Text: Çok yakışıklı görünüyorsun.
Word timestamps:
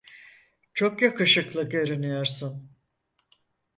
Çok 0.73 1.01
yakışıklı 1.01 1.69
görünüyorsun. 1.69 2.71